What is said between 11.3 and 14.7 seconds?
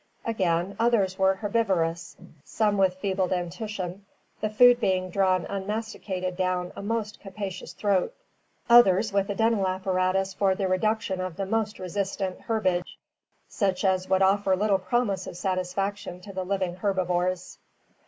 the most resistant herbage such as would offer